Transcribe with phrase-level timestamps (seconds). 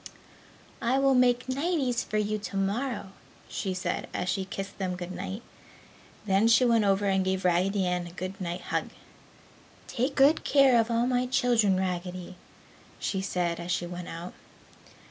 [0.81, 3.11] "I will make nighties for you tomorrow!"
[3.47, 5.43] she said as she kissed them good night.
[6.25, 8.89] Then she went over and gave Raggedy Ann a good night hug.
[9.85, 12.35] "Take good care of all my children, Raggedy!"
[12.97, 14.33] she said as she went out.